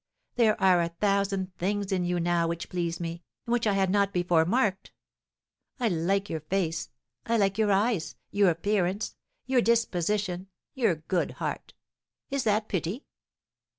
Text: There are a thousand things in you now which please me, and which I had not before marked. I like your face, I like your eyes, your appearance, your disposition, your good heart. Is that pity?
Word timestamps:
There 0.33 0.59
are 0.59 0.81
a 0.81 0.89
thousand 0.89 1.55
things 1.57 1.91
in 1.91 2.05
you 2.05 2.19
now 2.19 2.47
which 2.47 2.69
please 2.69 2.99
me, 2.99 3.21
and 3.45 3.53
which 3.53 3.67
I 3.67 3.73
had 3.73 3.91
not 3.91 4.11
before 4.11 4.45
marked. 4.45 4.91
I 5.79 5.89
like 5.89 6.27
your 6.27 6.39
face, 6.39 6.89
I 7.27 7.37
like 7.37 7.59
your 7.59 7.71
eyes, 7.71 8.15
your 8.31 8.49
appearance, 8.49 9.15
your 9.45 9.61
disposition, 9.61 10.47
your 10.73 10.95
good 10.95 11.33
heart. 11.33 11.75
Is 12.31 12.45
that 12.45 12.67
pity? 12.67 13.05